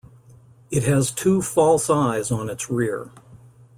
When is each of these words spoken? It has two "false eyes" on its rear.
It 0.71 0.81
has 0.85 1.11
two 1.11 1.43
"false 1.43 1.87
eyes" 1.87 2.31
on 2.31 2.49
its 2.49 2.71
rear. 2.71 3.11